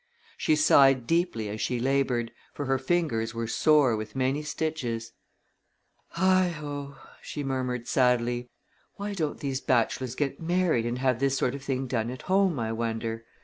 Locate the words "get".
10.15-10.41